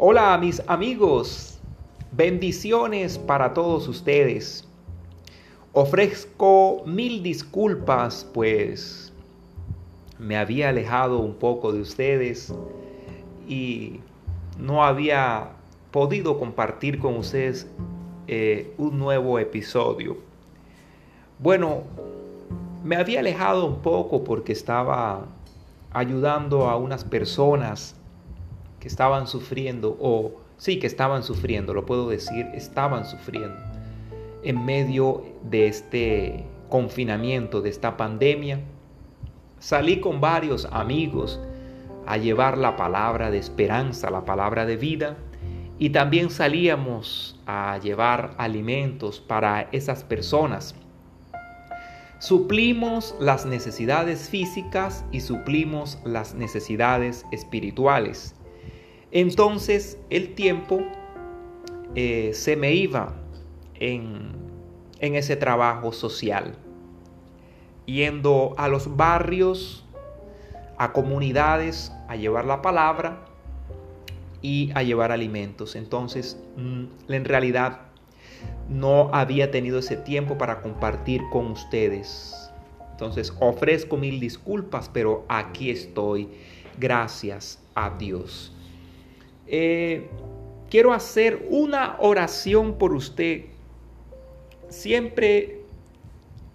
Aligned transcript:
Hola 0.00 0.38
mis 0.38 0.62
amigos, 0.68 1.58
bendiciones 2.12 3.18
para 3.18 3.52
todos 3.52 3.88
ustedes. 3.88 4.64
Ofrezco 5.72 6.84
mil 6.86 7.20
disculpas 7.20 8.24
pues 8.32 9.12
me 10.16 10.36
había 10.36 10.68
alejado 10.68 11.18
un 11.18 11.34
poco 11.34 11.72
de 11.72 11.80
ustedes 11.80 12.54
y 13.48 13.98
no 14.56 14.84
había 14.84 15.48
podido 15.90 16.38
compartir 16.38 17.00
con 17.00 17.16
ustedes 17.16 17.66
eh, 18.28 18.72
un 18.78 19.00
nuevo 19.00 19.40
episodio. 19.40 20.16
Bueno, 21.40 21.82
me 22.84 22.94
había 22.94 23.18
alejado 23.18 23.66
un 23.66 23.80
poco 23.82 24.22
porque 24.22 24.52
estaba 24.52 25.26
ayudando 25.92 26.68
a 26.68 26.76
unas 26.76 27.02
personas 27.02 27.97
que 28.80 28.88
estaban 28.88 29.26
sufriendo, 29.26 29.96
o 30.00 30.40
sí 30.56 30.78
que 30.78 30.86
estaban 30.86 31.22
sufriendo, 31.22 31.74
lo 31.74 31.86
puedo 31.86 32.08
decir, 32.08 32.46
estaban 32.54 33.04
sufriendo 33.04 33.56
en 34.42 34.64
medio 34.64 35.24
de 35.42 35.66
este 35.66 36.44
confinamiento, 36.68 37.60
de 37.60 37.70
esta 37.70 37.96
pandemia. 37.96 38.60
Salí 39.58 40.00
con 40.00 40.20
varios 40.20 40.66
amigos 40.70 41.40
a 42.06 42.16
llevar 42.16 42.56
la 42.56 42.76
palabra 42.76 43.30
de 43.30 43.38
esperanza, 43.38 44.10
la 44.10 44.24
palabra 44.24 44.64
de 44.64 44.76
vida, 44.76 45.16
y 45.78 45.90
también 45.90 46.30
salíamos 46.30 47.38
a 47.46 47.78
llevar 47.78 48.34
alimentos 48.38 49.20
para 49.20 49.68
esas 49.72 50.04
personas. 50.04 50.74
Suplimos 52.18 53.14
las 53.20 53.46
necesidades 53.46 54.28
físicas 54.28 55.04
y 55.12 55.20
suplimos 55.20 55.98
las 56.04 56.34
necesidades 56.34 57.24
espirituales. 57.30 58.34
Entonces 59.10 59.98
el 60.10 60.34
tiempo 60.34 60.82
eh, 61.94 62.32
se 62.34 62.56
me 62.56 62.72
iba 62.74 63.14
en, 63.74 64.32
en 65.00 65.14
ese 65.14 65.36
trabajo 65.36 65.92
social, 65.92 66.54
yendo 67.86 68.54
a 68.58 68.68
los 68.68 68.96
barrios, 68.96 69.84
a 70.76 70.92
comunidades, 70.92 71.92
a 72.08 72.16
llevar 72.16 72.44
la 72.44 72.60
palabra 72.62 73.24
y 74.42 74.70
a 74.74 74.82
llevar 74.82 75.10
alimentos. 75.12 75.74
Entonces, 75.74 76.38
mm, 76.56 77.12
en 77.12 77.24
realidad 77.24 77.80
no 78.68 79.10
había 79.12 79.50
tenido 79.50 79.78
ese 79.78 79.96
tiempo 79.96 80.38
para 80.38 80.60
compartir 80.60 81.22
con 81.32 81.46
ustedes. 81.46 82.50
Entonces, 82.92 83.32
ofrezco 83.40 83.96
mil 83.96 84.20
disculpas, 84.20 84.90
pero 84.92 85.24
aquí 85.28 85.70
estoy. 85.70 86.28
Gracias 86.78 87.60
a 87.74 87.90
Dios. 87.90 88.52
Eh, 89.48 90.08
quiero 90.70 90.92
hacer 90.92 91.46
una 91.50 91.96
oración 91.98 92.78
por 92.78 92.92
usted. 92.92 93.44
Siempre 94.68 95.62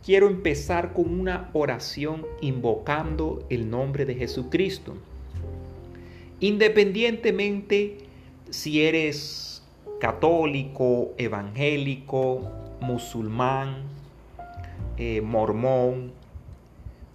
quiero 0.05 0.27
empezar 0.27 0.93
con 0.93 1.19
una 1.19 1.49
oración 1.53 2.25
invocando 2.41 3.45
el 3.49 3.69
nombre 3.69 4.05
de 4.05 4.15
Jesucristo. 4.15 4.95
Independientemente 6.39 7.97
si 8.49 8.83
eres 8.83 9.63
católico, 9.99 11.13
evangélico, 11.17 12.51
musulmán, 12.81 13.83
eh, 14.97 15.21
mormón, 15.21 16.11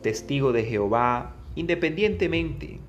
testigo 0.00 0.52
de 0.52 0.64
Jehová, 0.64 1.34
independientemente 1.54 2.80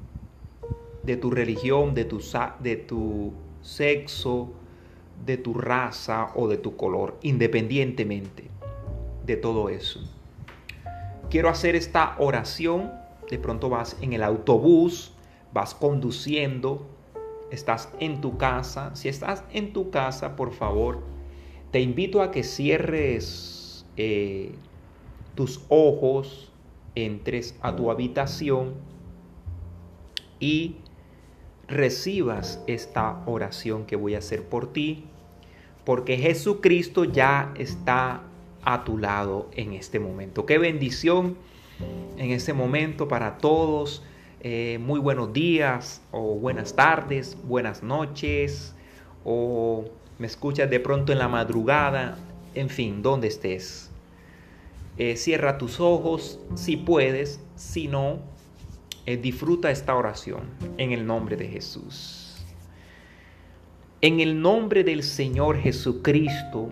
de 1.04 1.18
tu 1.18 1.32
religión, 1.32 1.94
de 1.94 2.06
tu, 2.06 2.22
de 2.60 2.76
tu 2.76 3.34
sexo, 3.62 4.50
de 5.26 5.38
tu 5.38 5.54
raza 5.54 6.30
o 6.36 6.48
de 6.48 6.58
tu 6.58 6.76
color, 6.76 7.18
independientemente 7.22 8.50
de 9.26 9.36
todo 9.38 9.70
eso. 9.70 10.00
Quiero 11.30 11.50
hacer 11.50 11.76
esta 11.76 12.16
oración. 12.20 12.92
De 13.30 13.38
pronto 13.38 13.70
vas 13.70 13.96
en 14.02 14.14
el 14.14 14.24
autobús, 14.24 15.14
vas 15.54 15.76
conduciendo, 15.76 16.88
estás 17.52 17.90
en 18.00 18.22
tu 18.22 18.38
casa. 18.38 18.96
Si 18.96 19.08
estás 19.08 19.44
en 19.52 19.72
tu 19.72 19.92
casa, 19.92 20.36
por 20.36 20.52
favor, 20.52 21.04
te 21.72 21.82
invito 21.82 22.24
a 22.24 22.32
que 22.32 22.44
cierres 22.44 23.86
eh, 23.98 24.56
tus 25.36 25.62
ojos, 25.70 26.52
entres 26.96 27.56
a 27.62 27.76
tu 27.76 27.92
habitación 27.92 28.74
y 30.40 30.78
recibas 31.70 32.62
esta 32.68 33.22
oración 33.26 33.86
que 33.86 33.96
voy 33.96 34.16
a 34.16 34.20
hacer 34.20 34.44
por 34.44 34.74
ti, 34.74 35.06
porque 35.86 36.18
Jesucristo 36.18 37.04
ya 37.06 37.54
está 37.56 38.24
a 38.64 38.84
tu 38.84 38.98
lado 38.98 39.50
en 39.54 39.74
este 39.74 40.00
momento. 40.00 40.46
Qué 40.46 40.58
bendición 40.58 41.38
en 42.18 42.32
este 42.32 42.54
momento 42.54 43.08
para 43.08 43.38
todos. 43.38 44.04
Eh, 44.42 44.80
muy 44.82 45.00
buenos 45.00 45.34
días 45.34 46.02
o 46.12 46.36
buenas 46.36 46.76
tardes, 46.76 47.38
buenas 47.44 47.84
noches 47.84 48.74
o 49.26 49.86
me 50.18 50.28
escuchas 50.28 50.70
de 50.70 50.80
pronto 50.80 51.12
en 51.12 51.20
la 51.20 51.28
madrugada, 51.28 52.18
en 52.56 52.70
fin, 52.70 53.02
donde 53.02 53.28
estés. 53.28 53.90
Eh, 54.98 55.16
cierra 55.16 55.58
tus 55.58 55.80
ojos 55.80 56.40
si 56.56 56.78
puedes, 56.78 57.42
si 57.56 57.88
no, 57.88 58.20
eh, 59.10 59.18
disfruta 59.18 59.72
esta 59.72 59.96
oración 59.96 60.42
en 60.78 60.92
el 60.92 61.04
nombre 61.04 61.36
de 61.36 61.48
Jesús. 61.48 62.46
En 64.02 64.20
el 64.20 64.40
nombre 64.40 64.84
del 64.84 65.02
Señor 65.02 65.58
Jesucristo, 65.58 66.70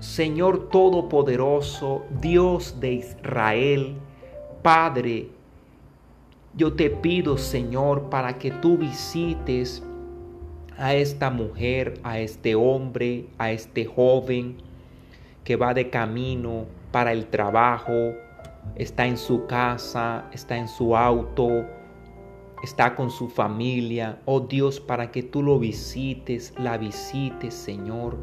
Señor 0.00 0.68
Todopoderoso, 0.68 2.04
Dios 2.20 2.78
de 2.78 2.92
Israel, 2.92 3.94
Padre, 4.62 5.30
yo 6.54 6.74
te 6.74 6.90
pido, 6.90 7.38
Señor, 7.38 8.10
para 8.10 8.36
que 8.36 8.50
tú 8.50 8.76
visites 8.76 9.82
a 10.76 10.94
esta 10.94 11.30
mujer, 11.30 12.00
a 12.02 12.18
este 12.18 12.54
hombre, 12.54 13.24
a 13.38 13.50
este 13.50 13.86
joven 13.86 14.58
que 15.42 15.56
va 15.56 15.72
de 15.72 15.88
camino 15.88 16.66
para 16.92 17.12
el 17.12 17.28
trabajo, 17.28 18.12
está 18.76 19.06
en 19.06 19.16
su 19.16 19.46
casa, 19.46 20.28
está 20.32 20.56
en 20.56 20.68
su 20.68 20.96
auto, 20.96 21.64
está 22.62 22.96
con 22.96 23.10
su 23.10 23.28
familia. 23.28 24.20
Oh 24.24 24.40
Dios, 24.40 24.80
para 24.80 25.10
que 25.10 25.22
tú 25.22 25.42
lo 25.42 25.58
visites, 25.58 26.52
la 26.58 26.76
visites, 26.78 27.54
Señor. 27.54 28.18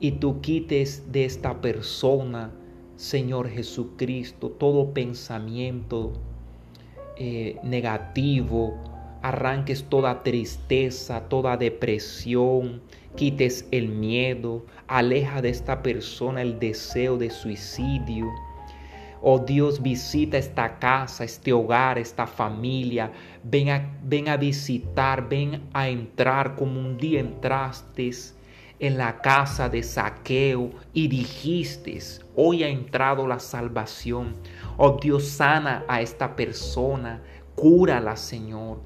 Y 0.00 0.12
tú 0.12 0.40
quites 0.40 1.12
de 1.12 1.24
esta 1.24 1.60
persona, 1.60 2.50
Señor 2.96 3.48
Jesucristo, 3.48 4.50
todo 4.50 4.92
pensamiento 4.92 6.12
eh, 7.16 7.56
negativo. 7.62 8.74
Arranques 9.22 9.84
toda 9.84 10.24
tristeza, 10.24 11.28
toda 11.28 11.56
depresión, 11.56 12.82
quites 13.14 13.68
el 13.70 13.88
miedo, 13.88 14.66
aleja 14.88 15.40
de 15.40 15.50
esta 15.50 15.84
persona 15.84 16.42
el 16.42 16.58
deseo 16.58 17.18
de 17.18 17.30
suicidio 17.30 18.26
Oh 19.24 19.38
Dios, 19.38 19.80
visita 19.80 20.36
esta 20.36 20.80
casa, 20.80 21.22
este 21.22 21.52
hogar, 21.52 21.96
esta 21.96 22.26
familia. 22.26 23.12
Ven 23.44 23.70
a, 23.70 23.96
ven 24.02 24.28
a 24.28 24.36
visitar, 24.36 25.28
ven 25.28 25.68
a 25.72 25.88
entrar 25.88 26.56
como 26.56 26.80
un 26.80 26.98
día 26.98 27.20
entraste 27.20 28.10
en 28.80 28.98
la 28.98 29.20
casa 29.20 29.68
de 29.68 29.84
saqueo 29.84 30.72
y 30.92 31.06
dijiste, 31.06 32.00
hoy 32.34 32.64
ha 32.64 32.68
entrado 32.68 33.28
la 33.28 33.38
salvación. 33.38 34.34
Oh 34.76 34.98
Dios, 35.00 35.28
sana 35.28 35.84
a 35.86 36.00
esta 36.00 36.34
persona, 36.34 37.22
cúrala, 37.54 38.16
Señor. 38.16 38.80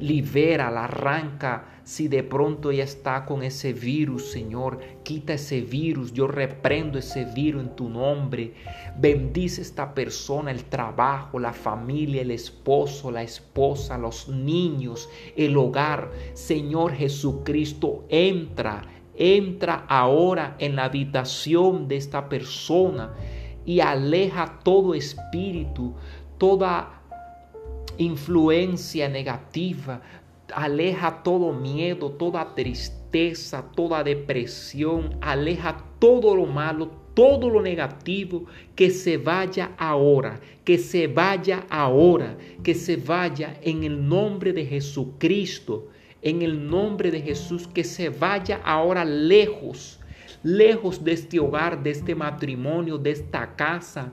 Libérala, 0.00 0.84
arranca 0.84 1.71
si 1.84 2.06
de 2.08 2.22
pronto 2.22 2.70
ella 2.70 2.84
está 2.84 3.24
con 3.24 3.42
ese 3.42 3.72
virus, 3.72 4.30
Señor, 4.30 4.78
quita 5.02 5.34
ese 5.34 5.60
virus. 5.60 6.12
Yo 6.12 6.28
reprendo 6.28 6.98
ese 6.98 7.24
virus 7.24 7.62
en 7.62 7.76
tu 7.76 7.88
nombre. 7.88 8.54
Bendice 8.98 9.62
esta 9.62 9.92
persona, 9.94 10.50
el 10.50 10.64
trabajo, 10.64 11.38
la 11.38 11.52
familia, 11.52 12.22
el 12.22 12.30
esposo, 12.30 13.10
la 13.10 13.22
esposa, 13.22 13.98
los 13.98 14.28
niños, 14.28 15.08
el 15.36 15.56
hogar. 15.56 16.12
Señor 16.34 16.92
Jesucristo, 16.92 18.04
entra, 18.08 18.82
entra 19.16 19.84
ahora 19.88 20.56
en 20.58 20.76
la 20.76 20.84
habitación 20.84 21.88
de 21.88 21.96
esta 21.96 22.28
persona 22.28 23.12
y 23.64 23.80
aleja 23.80 24.60
todo 24.62 24.94
espíritu, 24.94 25.94
toda 26.38 27.02
influencia 27.98 29.08
negativa, 29.08 30.00
aleja 30.54 31.22
todo 31.22 31.52
miedo, 31.52 32.10
toda 32.10 32.54
tristeza, 32.54 33.64
toda 33.74 34.04
depresión, 34.04 35.16
aleja 35.20 35.84
todo 35.98 36.34
lo 36.34 36.46
malo, 36.46 36.90
todo 37.14 37.50
lo 37.50 37.60
negativo, 37.60 38.44
que 38.74 38.90
se 38.90 39.18
vaya 39.18 39.72
ahora, 39.76 40.40
que 40.64 40.78
se 40.78 41.06
vaya 41.06 41.66
ahora, 41.68 42.36
que 42.62 42.74
se 42.74 42.96
vaya 42.96 43.58
en 43.62 43.84
el 43.84 44.08
nombre 44.08 44.52
de 44.52 44.64
Jesucristo, 44.64 45.88
en 46.22 46.42
el 46.42 46.68
nombre 46.68 47.10
de 47.10 47.20
Jesús, 47.20 47.66
que 47.66 47.84
se 47.84 48.08
vaya 48.08 48.60
ahora 48.64 49.04
lejos, 49.04 49.98
lejos 50.42 51.04
de 51.04 51.12
este 51.12 51.38
hogar, 51.40 51.82
de 51.82 51.90
este 51.90 52.14
matrimonio, 52.14 52.96
de 52.96 53.10
esta 53.10 53.54
casa, 53.56 54.12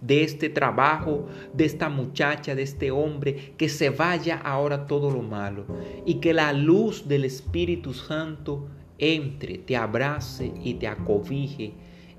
de 0.00 0.24
este 0.24 0.48
trabajo, 0.48 1.26
de 1.52 1.64
esta 1.64 1.88
muchacha, 1.88 2.54
de 2.54 2.62
este 2.62 2.90
hombre, 2.90 3.54
que 3.56 3.68
se 3.68 3.90
vaya 3.90 4.36
ahora 4.38 4.86
todo 4.86 5.10
lo 5.10 5.22
malo 5.22 5.66
y 6.06 6.14
que 6.14 6.32
la 6.32 6.52
luz 6.52 7.06
del 7.06 7.24
Espíritu 7.24 7.92
Santo 7.92 8.68
entre, 8.98 9.58
te 9.58 9.76
abrace 9.76 10.52
y 10.62 10.74
te 10.74 10.86
acobije 10.86 11.72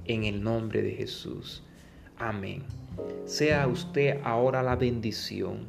en 0.06 0.24
el 0.24 0.44
nombre 0.44 0.82
de 0.82 0.92
Jesús. 0.92 1.64
Amén. 2.18 2.64
Sea 3.26 3.68
usted 3.68 4.20
ahora 4.24 4.62
la 4.62 4.76
bendición. 4.76 5.66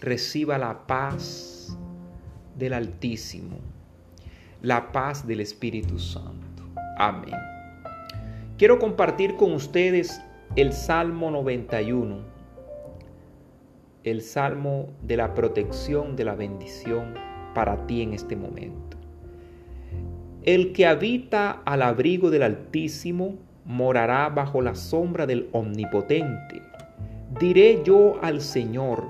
Reciba 0.00 0.56
la 0.56 0.86
paz 0.86 1.76
del 2.56 2.72
Altísimo, 2.72 3.58
la 4.62 4.92
paz 4.92 5.26
del 5.26 5.40
Espíritu 5.40 5.98
Santo. 5.98 6.64
Amén. 6.96 7.34
Quiero 8.56 8.78
compartir 8.78 9.36
con 9.36 9.52
ustedes 9.52 10.20
el 10.56 10.72
Salmo 10.72 11.30
91, 11.30 12.18
el 14.02 14.20
Salmo 14.20 14.88
de 15.00 15.16
la 15.16 15.32
protección, 15.32 16.16
de 16.16 16.24
la 16.24 16.34
bendición 16.34 17.14
para 17.54 17.86
ti 17.86 18.02
en 18.02 18.14
este 18.14 18.34
momento. 18.34 18.96
El 20.42 20.72
que 20.72 20.88
habita 20.88 21.62
al 21.64 21.82
abrigo 21.82 22.30
del 22.30 22.42
Altísimo 22.42 23.36
morará 23.64 24.28
bajo 24.28 24.60
la 24.60 24.74
sombra 24.74 25.24
del 25.24 25.48
Omnipotente. 25.52 26.60
Diré 27.38 27.82
yo 27.84 28.18
al 28.20 28.40
Señor, 28.40 29.06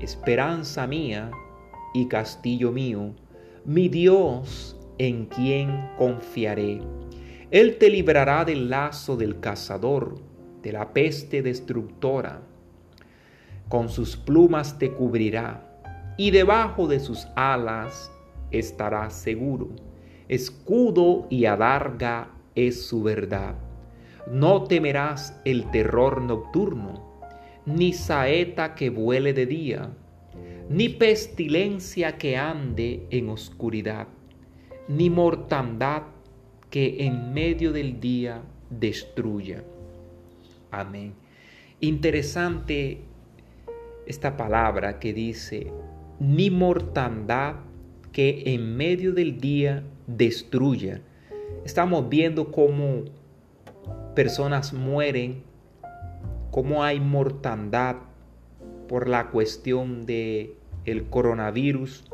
esperanza 0.00 0.88
mía 0.88 1.30
y 1.94 2.08
castillo 2.08 2.72
mío, 2.72 3.14
mi 3.64 3.88
Dios 3.88 4.76
en 4.98 5.26
quien 5.26 5.88
confiaré. 5.96 6.80
Él 7.52 7.78
te 7.78 7.90
librará 7.90 8.44
del 8.44 8.70
lazo 8.70 9.16
del 9.16 9.38
cazador, 9.38 10.29
de 10.62 10.72
la 10.72 10.92
peste 10.92 11.42
destructora. 11.42 12.42
Con 13.68 13.88
sus 13.88 14.16
plumas 14.16 14.78
te 14.78 14.92
cubrirá 14.92 15.66
y 16.16 16.30
debajo 16.30 16.86
de 16.86 17.00
sus 17.00 17.26
alas 17.36 18.10
estarás 18.50 19.14
seguro. 19.14 19.70
Escudo 20.28 21.26
y 21.30 21.46
adarga 21.46 22.30
es 22.54 22.86
su 22.86 23.02
verdad. 23.02 23.54
No 24.30 24.64
temerás 24.64 25.40
el 25.44 25.70
terror 25.70 26.20
nocturno, 26.20 27.20
ni 27.66 27.92
saeta 27.92 28.74
que 28.74 28.90
vuele 28.90 29.32
de 29.32 29.46
día, 29.46 29.90
ni 30.68 30.88
pestilencia 30.88 32.18
que 32.18 32.36
ande 32.36 33.06
en 33.10 33.28
oscuridad, 33.28 34.08
ni 34.88 35.10
mortandad 35.10 36.02
que 36.70 37.06
en 37.06 37.32
medio 37.32 37.72
del 37.72 38.00
día 38.00 38.42
destruya. 38.68 39.64
Amén. 40.70 41.14
Interesante 41.80 43.00
esta 44.06 44.36
palabra 44.36 44.98
que 44.98 45.12
dice, 45.12 45.72
ni 46.18 46.50
mortandad 46.50 47.56
que 48.12 48.42
en 48.46 48.76
medio 48.76 49.12
del 49.12 49.40
día 49.40 49.84
destruya. 50.06 51.00
Estamos 51.64 52.08
viendo 52.08 52.50
cómo 52.50 53.04
personas 54.14 54.72
mueren, 54.72 55.42
cómo 56.50 56.82
hay 56.82 57.00
mortandad 57.00 57.96
por 58.88 59.08
la 59.08 59.28
cuestión 59.30 60.06
de 60.06 60.56
el 60.84 61.04
coronavirus. 61.04 62.04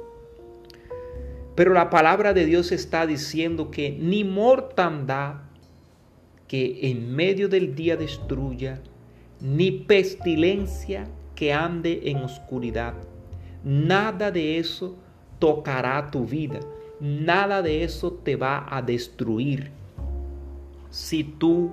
Pero 1.55 1.73
la 1.73 1.89
palabra 1.89 2.35
de 2.35 2.45
Dios 2.45 2.71
está 2.71 3.07
diciendo 3.07 3.71
que 3.71 3.97
ni 3.99 4.25
mortandad 4.25 5.46
que 6.49 6.91
en 6.91 7.15
medio 7.15 7.49
del 7.49 7.75
día 7.75 7.97
destruya, 7.97 8.81
ni 9.41 9.71
pestilencia 9.71 11.09
que 11.35 11.53
ande 11.53 12.03
en 12.05 12.19
oscuridad. 12.19 12.95
Nada 13.65 14.31
de 14.31 14.59
eso 14.59 14.97
tocará 15.39 16.11
tu 16.11 16.25
vida. 16.25 16.61
Nada 17.01 17.63
de 17.63 17.85
eso 17.85 18.13
te 18.13 18.37
va 18.37 18.67
a 18.71 18.81
destruir. 18.81 19.71
Si 20.91 21.25
tú 21.25 21.73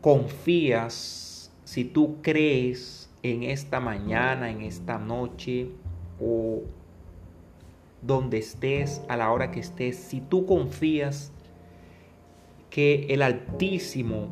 confías, 0.00 1.52
si 1.64 1.84
tú 1.84 2.16
crees 2.22 3.10
en 3.22 3.42
esta 3.42 3.80
mañana, 3.80 4.50
en 4.50 4.62
esta 4.62 4.98
noche 4.98 5.68
o 6.18 6.62
donde 8.00 8.38
estés, 8.38 9.02
a 9.08 9.16
la 9.16 9.30
hora 9.30 9.50
que 9.50 9.60
estés, 9.60 9.96
si 9.96 10.20
tú 10.20 10.46
confías 10.46 11.32
que 12.70 13.06
el 13.10 13.22
Altísimo 13.22 14.28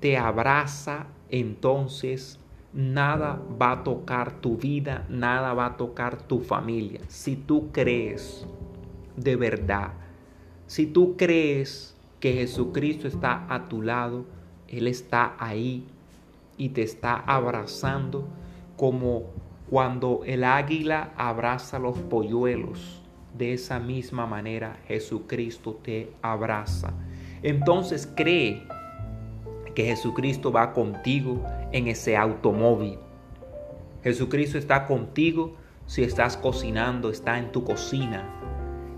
te 0.00 0.16
abraza, 0.16 1.08
entonces 1.28 2.38
nada 2.72 3.42
va 3.60 3.72
a 3.72 3.82
tocar 3.82 4.40
tu 4.40 4.56
vida, 4.56 5.04
nada 5.08 5.52
va 5.52 5.66
a 5.66 5.76
tocar 5.76 6.22
tu 6.22 6.40
familia. 6.40 7.00
Si 7.08 7.34
tú 7.34 7.70
crees 7.72 8.46
de 9.16 9.34
verdad, 9.34 9.92
si 10.66 10.86
tú 10.86 11.16
crees 11.16 11.96
que 12.20 12.34
Jesucristo 12.34 13.08
está 13.08 13.46
a 13.52 13.68
tu 13.68 13.82
lado, 13.82 14.24
Él 14.68 14.86
está 14.86 15.34
ahí 15.38 15.86
y 16.56 16.70
te 16.70 16.82
está 16.82 17.16
abrazando 17.16 18.28
como 18.76 19.24
cuando 19.70 20.22
el 20.24 20.44
águila 20.44 21.12
abraza 21.16 21.78
los 21.78 21.98
polluelos. 21.98 23.02
De 23.36 23.52
esa 23.52 23.78
misma 23.80 24.26
manera 24.26 24.78
Jesucristo 24.86 25.78
te 25.82 26.12
abraza 26.22 26.94
entonces 27.42 28.10
cree 28.14 28.62
que 29.74 29.84
Jesucristo 29.84 30.50
va 30.50 30.72
contigo 30.72 31.44
en 31.72 31.88
ese 31.88 32.16
automóvil. 32.16 32.98
Jesucristo 34.02 34.56
está 34.58 34.86
contigo 34.86 35.56
si 35.86 36.02
estás 36.02 36.36
cocinando, 36.36 37.10
está 37.10 37.38
en 37.38 37.52
tu 37.52 37.64
cocina. 37.64 38.24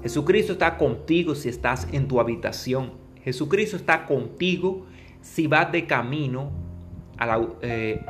Jesucristo 0.03 0.53
está 0.53 0.77
contigo 0.77 1.35
si 1.35 1.49
estás 1.49 1.89
en 1.93 2.09
tu 2.09 2.21
habitación. 2.21 2.93
Jesucristo 3.25 3.77
está 3.77 4.07
contigo 4.07 4.87
si 5.21 5.47
vas 5.47 5.73
de 5.73 5.87
camino 5.87 6.51
eh, 7.63 8.05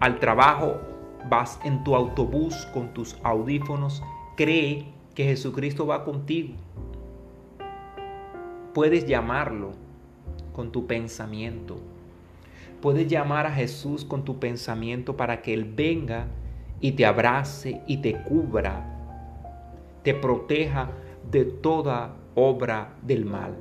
al 0.00 0.18
trabajo, 0.18 0.80
vas 1.28 1.60
en 1.64 1.84
tu 1.84 1.94
autobús 1.94 2.66
con 2.72 2.94
tus 2.94 3.16
audífonos. 3.22 4.02
Cree 4.36 4.86
que 5.14 5.24
Jesucristo 5.24 5.86
va 5.86 6.04
contigo. 6.04 6.54
Puedes 8.72 9.04
llamarlo 9.04 9.72
con 10.52 10.70
tu 10.70 10.86
pensamiento. 10.86 11.80
Puedes 12.80 13.08
llamar 13.08 13.46
a 13.46 13.52
Jesús 13.52 14.04
con 14.04 14.24
tu 14.24 14.38
pensamiento 14.38 15.16
para 15.16 15.42
que 15.42 15.52
Él 15.52 15.64
venga 15.64 16.28
y 16.80 16.92
te 16.92 17.04
abrace 17.04 17.82
y 17.88 17.96
te 17.96 18.22
cubra, 18.22 18.86
te 20.04 20.14
proteja 20.14 20.90
de 21.28 21.46
toda 21.46 22.14
obra 22.36 22.94
del 23.02 23.24
mal. 23.24 23.56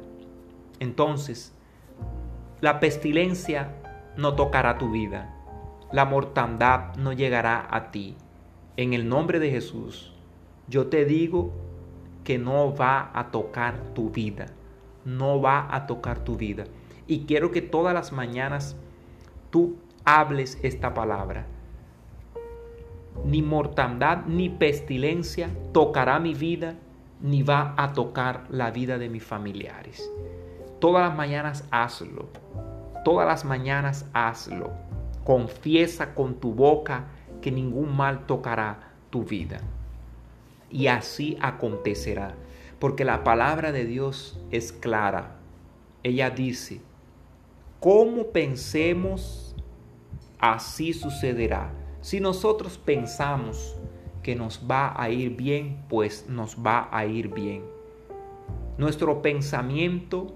Entonces, 0.79 1.55
la 2.61 2.79
pestilencia 2.79 3.73
no 4.15 4.35
tocará 4.35 4.77
tu 4.77 4.91
vida, 4.91 5.35
la 5.91 6.05
mortandad 6.05 6.95
no 6.97 7.13
llegará 7.13 7.67
a 7.71 7.89
ti. 7.89 8.15
En 8.77 8.93
el 8.93 9.09
nombre 9.09 9.39
de 9.39 9.49
Jesús, 9.49 10.13
yo 10.67 10.85
te 10.85 11.05
digo 11.05 11.51
que 12.23 12.37
no 12.37 12.75
va 12.75 13.09
a 13.11 13.31
tocar 13.31 13.75
tu 13.95 14.11
vida 14.11 14.45
no 15.05 15.41
va 15.41 15.67
a 15.73 15.87
tocar 15.87 16.19
tu 16.19 16.35
vida. 16.35 16.65
Y 17.07 17.25
quiero 17.25 17.51
que 17.51 17.61
todas 17.61 17.93
las 17.93 18.11
mañanas 18.11 18.75
tú 19.49 19.77
hables 20.05 20.59
esta 20.63 20.93
palabra. 20.93 21.45
Ni 23.25 23.41
mortandad 23.41 24.25
ni 24.25 24.49
pestilencia 24.49 25.49
tocará 25.73 26.19
mi 26.19 26.33
vida, 26.33 26.75
ni 27.21 27.43
va 27.43 27.73
a 27.77 27.93
tocar 27.93 28.45
la 28.49 28.71
vida 28.71 28.97
de 28.97 29.09
mis 29.09 29.23
familiares. 29.23 30.09
Todas 30.79 31.07
las 31.07 31.17
mañanas 31.17 31.67
hazlo. 31.71 32.27
Todas 33.03 33.27
las 33.27 33.43
mañanas 33.43 34.05
hazlo. 34.13 34.71
Confiesa 35.23 36.13
con 36.13 36.35
tu 36.35 36.53
boca 36.53 37.05
que 37.41 37.51
ningún 37.51 37.95
mal 37.95 38.25
tocará 38.25 38.91
tu 39.09 39.23
vida. 39.23 39.59
Y 40.69 40.87
así 40.87 41.37
acontecerá 41.41 42.35
porque 42.79 43.05
la 43.05 43.23
palabra 43.23 43.71
de 43.71 43.85
Dios 43.85 44.39
es 44.51 44.71
clara. 44.71 45.35
Ella 46.03 46.29
dice, 46.29 46.81
como 47.79 48.27
pensemos, 48.27 49.55
así 50.39 50.93
sucederá. 50.93 51.71
Si 52.01 52.19
nosotros 52.19 52.77
pensamos 52.77 53.75
que 54.23 54.35
nos 54.35 54.65
va 54.69 54.93
a 55.01 55.09
ir 55.09 55.35
bien, 55.35 55.83
pues 55.89 56.27
nos 56.29 56.57
va 56.57 56.89
a 56.91 57.05
ir 57.05 57.29
bien. 57.29 57.63
Nuestro 58.77 59.21
pensamiento 59.21 60.35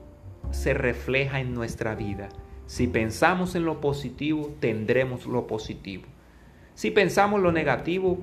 se 0.52 0.74
refleja 0.74 1.40
en 1.40 1.54
nuestra 1.54 1.96
vida. 1.96 2.30
Si 2.66 2.88
pensamos 2.88 3.56
en 3.56 3.66
lo 3.66 3.82
positivo, 3.82 4.54
tendremos 4.60 5.26
lo 5.26 5.48
positivo. 5.48 6.04
Si 6.74 6.92
pensamos 6.92 7.42
lo 7.42 7.52
negativo, 7.52 8.20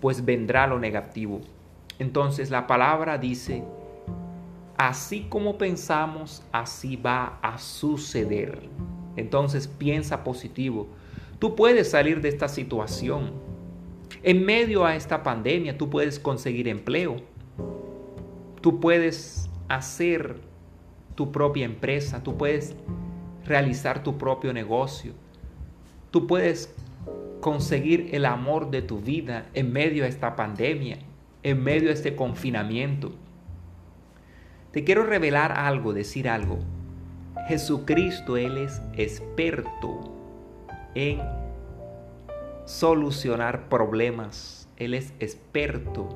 pues 0.00 0.24
vendrá 0.24 0.66
lo 0.66 0.78
negativo. 0.78 1.40
Entonces 1.98 2.50
la 2.50 2.66
palabra 2.66 3.18
dice, 3.18 3.64
así 4.76 5.26
como 5.28 5.58
pensamos, 5.58 6.42
así 6.52 6.96
va 6.96 7.38
a 7.42 7.58
suceder. 7.58 8.68
Entonces 9.16 9.68
piensa 9.68 10.24
positivo. 10.24 10.88
Tú 11.38 11.54
puedes 11.54 11.90
salir 11.90 12.20
de 12.20 12.28
esta 12.28 12.48
situación. 12.48 13.32
En 14.22 14.44
medio 14.44 14.84
a 14.84 14.94
esta 14.94 15.22
pandemia, 15.22 15.76
tú 15.76 15.90
puedes 15.90 16.18
conseguir 16.18 16.68
empleo. 16.68 17.16
Tú 18.60 18.80
puedes 18.80 19.50
hacer 19.68 20.36
tu 21.14 21.32
propia 21.32 21.64
empresa. 21.64 22.22
Tú 22.22 22.36
puedes 22.36 22.76
realizar 23.44 24.02
tu 24.02 24.18
propio 24.18 24.52
negocio. 24.52 25.12
Tú 26.10 26.26
puedes 26.26 26.74
conseguir 27.40 28.10
el 28.12 28.24
amor 28.24 28.70
de 28.70 28.82
tu 28.82 29.00
vida 29.00 29.46
en 29.52 29.72
medio 29.72 30.04
de 30.04 30.10
esta 30.10 30.36
pandemia, 30.36 30.98
en 31.42 31.62
medio 31.62 31.88
de 31.88 31.94
este 31.94 32.16
confinamiento. 32.16 33.12
Te 34.72 34.84
quiero 34.84 35.04
revelar 35.04 35.52
algo, 35.52 35.92
decir 35.92 36.28
algo. 36.28 36.60
Jesucristo, 37.48 38.36
Él 38.36 38.58
es 38.58 38.80
experto 38.96 40.12
en 40.94 41.20
solucionar 42.64 43.68
problemas. 43.68 44.68
Él 44.76 44.94
es 44.94 45.12
experto 45.20 46.08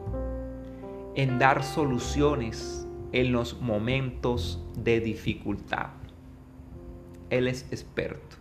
en 1.15 1.39
dar 1.39 1.65
soluciones 1.65 2.87
en 3.13 3.33
los 3.33 3.61
momentos 3.61 4.63
de 4.77 5.01
dificultad. 5.01 5.91
Él 7.31 7.49
es 7.49 7.67
experto. 7.71 8.37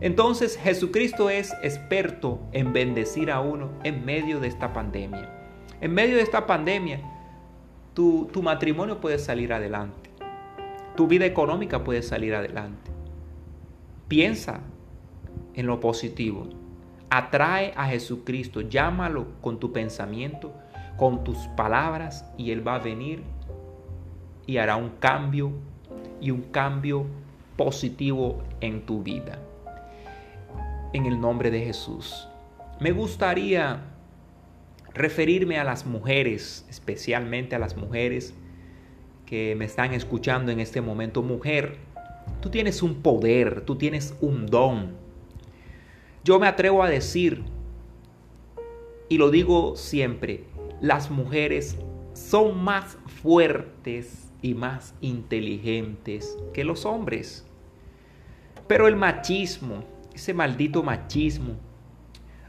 Entonces 0.00 0.56
Jesucristo 0.56 1.30
es 1.30 1.54
experto 1.62 2.40
en 2.52 2.72
bendecir 2.72 3.30
a 3.30 3.40
uno 3.40 3.70
en 3.84 4.04
medio 4.04 4.40
de 4.40 4.48
esta 4.48 4.72
pandemia. 4.72 5.41
En 5.82 5.92
medio 5.92 6.14
de 6.14 6.22
esta 6.22 6.46
pandemia, 6.46 7.00
tu, 7.92 8.28
tu 8.32 8.40
matrimonio 8.40 9.00
puede 9.00 9.18
salir 9.18 9.52
adelante. 9.52 10.10
Tu 10.94 11.08
vida 11.08 11.26
económica 11.26 11.82
puede 11.82 12.02
salir 12.02 12.36
adelante. 12.36 12.92
Piensa 14.06 14.60
en 15.54 15.66
lo 15.66 15.80
positivo. 15.80 16.46
Atrae 17.10 17.72
a 17.76 17.88
Jesucristo, 17.88 18.60
llámalo 18.60 19.26
con 19.40 19.58
tu 19.58 19.72
pensamiento, 19.72 20.52
con 20.96 21.24
tus 21.24 21.36
palabras 21.56 22.30
y 22.38 22.52
Él 22.52 22.64
va 22.66 22.76
a 22.76 22.78
venir 22.78 23.24
y 24.46 24.58
hará 24.58 24.76
un 24.76 24.90
cambio 25.00 25.50
y 26.20 26.30
un 26.30 26.42
cambio 26.42 27.06
positivo 27.56 28.40
en 28.60 28.86
tu 28.86 29.02
vida. 29.02 29.40
En 30.92 31.06
el 31.06 31.20
nombre 31.20 31.50
de 31.50 31.64
Jesús. 31.64 32.28
Me 32.78 32.92
gustaría 32.92 33.91
referirme 34.94 35.58
a 35.58 35.64
las 35.64 35.86
mujeres, 35.86 36.66
especialmente 36.68 37.56
a 37.56 37.58
las 37.58 37.76
mujeres 37.76 38.34
que 39.26 39.54
me 39.56 39.64
están 39.64 39.94
escuchando 39.94 40.52
en 40.52 40.60
este 40.60 40.80
momento. 40.80 41.22
Mujer, 41.22 41.78
tú 42.40 42.50
tienes 42.50 42.82
un 42.82 42.96
poder, 42.96 43.62
tú 43.62 43.76
tienes 43.76 44.14
un 44.20 44.46
don. 44.46 44.92
Yo 46.24 46.38
me 46.38 46.46
atrevo 46.46 46.82
a 46.82 46.88
decir, 46.88 47.42
y 49.08 49.18
lo 49.18 49.30
digo 49.30 49.76
siempre, 49.76 50.44
las 50.80 51.10
mujeres 51.10 51.76
son 52.12 52.62
más 52.62 52.98
fuertes 53.22 54.30
y 54.42 54.54
más 54.54 54.94
inteligentes 55.00 56.36
que 56.52 56.64
los 56.64 56.84
hombres. 56.84 57.46
Pero 58.66 58.88
el 58.88 58.96
machismo, 58.96 59.84
ese 60.14 60.34
maldito 60.34 60.82
machismo, 60.82 61.56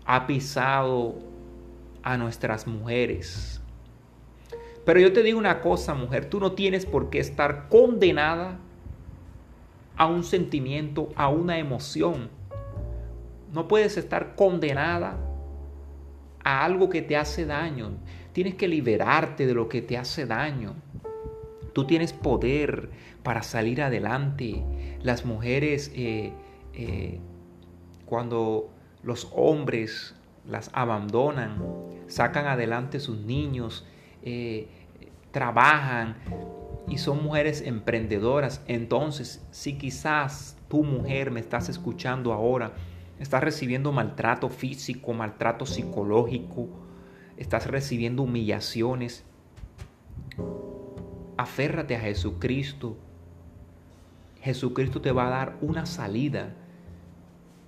ha 0.05 0.27
pisado 0.27 1.33
a 2.03 2.17
nuestras 2.17 2.67
mujeres. 2.67 3.62
Pero 4.86 5.00
yo 5.00 5.13
te 5.13 5.24
digo 5.24 5.39
una 5.39 5.62
cosa, 5.62 5.93
mujer, 5.93 6.25
tú 6.29 6.39
no 6.39 6.51
tienes 6.51 6.86
por 6.86 7.10
qué 7.10 7.19
estar 7.19 7.69
condenada 7.69 8.60
a 9.95 10.07
un 10.07 10.24
sentimiento, 10.24 11.10
a 11.15 11.29
una 11.29 11.57
emoción 11.57 12.29
no 13.53 13.67
puedes 13.67 13.98
estar 13.98 14.36
condenada 14.36 15.15
a 16.43 16.65
algo 16.65 16.89
que 16.89 17.03
te 17.03 17.15
hace 17.15 17.45
daño. 17.45 17.91
Tienes 18.33 18.55
que 18.55 18.67
liberarte 18.67 19.45
de 19.45 19.53
lo 19.53 19.69
que 19.69 19.83
te 19.83 19.95
hace 19.95 20.25
daño. 20.25 20.74
Tú 21.72 21.86
tienes 21.86 22.13
poder 22.13 22.89
para 23.22 23.43
salir 23.43 23.83
adelante. 23.83 24.63
Las 25.03 25.24
mujeres, 25.24 25.91
eh, 25.95 26.33
eh, 26.74 27.19
cuando 28.07 28.72
los 29.03 29.31
hombres 29.36 30.15
las 30.47 30.69
abandonan, 30.73 31.62
sacan 32.07 32.47
adelante 32.47 33.00
sus 33.00 33.17
niños, 33.19 33.85
eh, 34.21 34.67
trabajan 35.31 36.15
y 36.88 36.97
son 36.97 37.23
mujeres 37.23 37.62
emprendedoras. 37.62 38.62
Entonces, 38.67 39.45
si 39.51 39.77
quizás 39.77 40.57
tu 40.69 40.83
mujer 40.83 41.31
me 41.31 41.39
estás 41.39 41.69
escuchando 41.69 42.33
ahora, 42.33 42.73
estás 43.19 43.43
recibiendo 43.43 43.91
maltrato 43.91 44.50
físico, 44.50 45.13
maltrato 45.13 45.65
psicológico, 45.65 46.67
estás 47.38 47.67
recibiendo 47.67 48.23
humillaciones. 48.23 49.23
Aférrate 51.38 51.95
a 51.95 52.00
Jesucristo. 52.00 52.97
Jesucristo 54.41 55.01
te 55.01 55.12
va 55.12 55.27
a 55.27 55.29
dar 55.29 55.57
una 55.62 55.85
salida. 55.85 56.53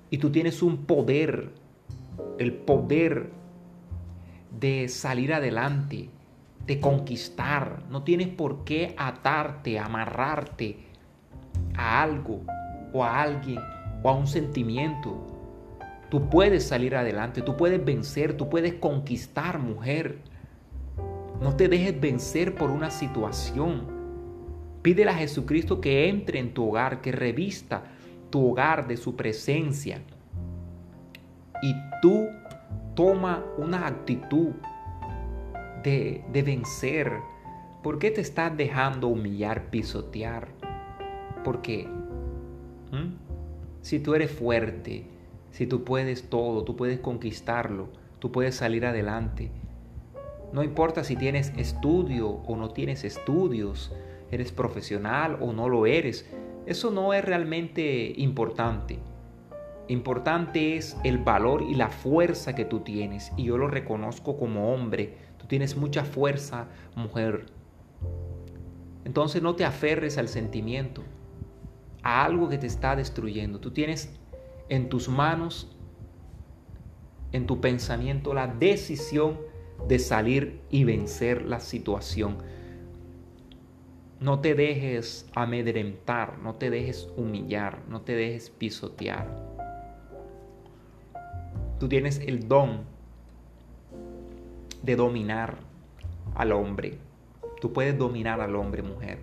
Y 0.10 0.18
tú 0.18 0.32
tienes 0.32 0.62
un 0.62 0.86
poder, 0.86 1.52
el 2.40 2.54
poder 2.54 3.32
de 4.60 4.88
salir 4.88 5.34
adelante, 5.34 6.10
de 6.66 6.80
conquistar. 6.80 7.84
No 7.90 8.04
tienes 8.04 8.28
por 8.30 8.64
qué 8.64 8.96
atarte, 8.98 9.80
amarrarte 9.80 10.78
a 11.76 12.02
algo 12.04 12.42
o 12.94 13.04
a 13.04 13.22
alguien 13.22 13.60
o 14.04 14.10
a 14.10 14.14
un 14.14 14.28
sentimiento. 14.28 15.28
Tú 16.10 16.30
puedes 16.30 16.68
salir 16.68 16.96
adelante, 16.96 17.42
tú 17.42 17.58
puedes 17.58 17.84
vencer, 17.84 18.38
tú 18.38 18.50
puedes 18.50 18.76
conquistar, 18.76 19.60
mujer. 19.60 20.20
No 21.42 21.56
te 21.56 21.68
dejes 21.68 22.00
vencer 22.00 22.56
por 22.56 22.72
una 22.72 22.92
situación. 22.92 23.96
Pídele 24.82 25.12
a 25.12 25.16
Jesucristo 25.16 25.82
que 25.82 26.08
entre 26.08 26.40
en 26.40 26.54
tu 26.54 26.70
hogar, 26.70 27.02
que 27.02 27.12
revista 27.12 27.84
tu 28.30 28.52
hogar 28.52 28.88
de 28.88 28.98
su 28.98 29.16
presencia. 29.16 30.02
Tú 32.02 32.28
toma 32.96 33.44
una 33.58 33.88
actitud 33.88 34.52
de, 35.84 36.24
de 36.32 36.44
vencer. 36.44 37.12
¿Por 37.84 38.00
qué 38.00 38.12
te 38.12 38.22
estás 38.22 38.56
dejando 38.56 39.08
humillar, 39.08 39.70
pisotear? 39.70 40.48
¿Por 41.44 41.62
qué? 41.62 41.88
¿Mm? 42.92 43.16
Si 43.82 44.00
tú 44.00 44.16
eres 44.16 44.32
fuerte, 44.32 45.06
si 45.52 45.68
tú 45.68 45.84
puedes 45.84 46.30
todo, 46.30 46.64
tú 46.64 46.76
puedes 46.76 47.00
conquistarlo, 47.00 47.90
tú 48.20 48.32
puedes 48.32 48.56
salir 48.56 48.86
adelante. 48.86 49.52
No 50.52 50.64
importa 50.64 51.04
si 51.04 51.16
tienes 51.16 51.54
estudio 51.58 52.30
o 52.30 52.56
no 52.56 52.72
tienes 52.72 53.04
estudios, 53.04 53.94
eres 54.32 54.52
profesional 54.52 55.38
o 55.40 55.54
no 55.54 55.70
lo 55.70 55.86
eres, 55.86 56.30
eso 56.66 56.92
no 56.92 57.14
es 57.14 57.24
realmente 57.24 58.14
importante. 58.18 59.00
Importante 59.88 60.78
es 60.78 60.98
el 61.04 61.20
valor 61.20 61.62
y 61.62 61.76
la 61.76 61.90
fuerza 61.90 62.56
que 62.56 62.66
tú 62.66 62.80
tienes. 62.80 63.32
Y 63.38 63.44
yo 63.46 63.58
lo 63.58 63.68
reconozco 63.68 64.38
como 64.38 64.74
hombre. 64.74 65.18
Tú 65.38 65.46
tienes 65.46 65.78
mucha 65.78 66.04
fuerza, 66.04 66.68
mujer. 66.96 67.46
Entonces 69.04 69.44
no 69.44 69.56
te 69.56 69.64
aferres 69.64 70.18
al 70.18 70.28
sentimiento, 70.28 71.04
a 72.02 72.26
algo 72.26 72.50
que 72.50 72.58
te 72.58 72.66
está 72.66 72.96
destruyendo. 72.96 73.60
Tú 73.60 73.72
tienes 73.72 74.12
en 74.70 74.90
tus 74.90 75.08
manos, 75.08 75.76
en 77.32 77.46
tu 77.46 77.62
pensamiento, 77.62 78.34
la 78.34 78.48
decisión 78.48 79.38
de 79.88 80.00
salir 80.00 80.62
y 80.72 80.84
vencer 80.84 81.44
la 81.44 81.60
situación. 81.60 82.38
No 84.20 84.40
te 84.40 84.56
dejes 84.56 85.30
amedrentar, 85.36 86.40
no 86.40 86.56
te 86.56 86.72
dejes 86.72 87.08
humillar, 87.16 87.84
no 87.88 88.02
te 88.02 88.16
dejes 88.16 88.50
pisotear. 88.50 89.55
Tú 91.86 91.90
tienes 91.90 92.18
el 92.18 92.48
don 92.48 92.80
de 94.82 94.96
dominar 94.96 95.58
al 96.34 96.52
hombre. 96.52 96.98
Tú 97.62 97.74
puedes 97.74 97.96
dominar 97.96 98.42
al 98.42 98.56
hombre, 98.56 98.82
mujer. 98.82 99.20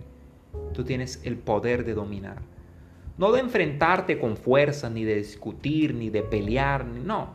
Tú 0.73 0.85
tienes 0.85 1.21
el 1.25 1.39
poder 1.39 1.85
de 1.85 1.95
dominar. 1.95 2.37
No 3.19 3.33
de 3.33 3.41
enfrentarte 3.41 4.21
con 4.21 4.37
fuerza, 4.37 4.89
ni 4.91 5.03
de 5.03 5.17
discutir, 5.17 5.93
ni 5.93 6.09
de 6.09 6.23
pelear, 6.23 6.85
no. 6.85 7.35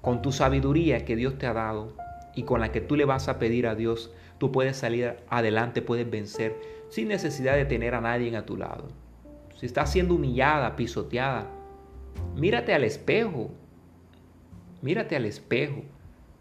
Con 0.00 0.22
tu 0.22 0.32
sabiduría 0.32 1.04
que 1.04 1.16
Dios 1.16 1.36
te 1.36 1.46
ha 1.46 1.52
dado 1.52 1.92
y 2.34 2.44
con 2.44 2.62
la 2.62 2.72
que 2.72 2.80
tú 2.80 2.96
le 2.96 3.04
vas 3.04 3.28
a 3.28 3.38
pedir 3.38 3.66
a 3.66 3.74
Dios, 3.74 4.10
tú 4.38 4.50
puedes 4.50 4.78
salir 4.78 5.16
adelante, 5.28 5.82
puedes 5.82 6.10
vencer 6.10 6.58
sin 6.88 7.08
necesidad 7.08 7.56
de 7.56 7.66
tener 7.66 7.94
a 7.94 8.00
nadie 8.00 8.34
a 8.34 8.46
tu 8.46 8.56
lado. 8.56 8.88
Si 9.60 9.66
estás 9.66 9.92
siendo 9.92 10.14
humillada, 10.14 10.76
pisoteada, 10.76 11.46
mírate 12.34 12.72
al 12.72 12.84
espejo. 12.84 13.50
Mírate 14.84 15.16
al 15.16 15.24
espejo. 15.24 15.82